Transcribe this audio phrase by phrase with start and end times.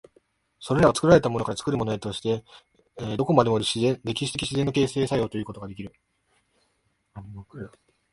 [0.59, 2.43] それは作られたものから作るものへとして、
[3.17, 5.93] どこまでも歴史的自然の形成作用ということができる。